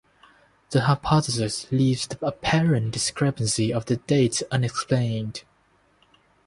[0.71, 5.43] The hypothesis leaves the apparent discrepancy of their dates unexplained.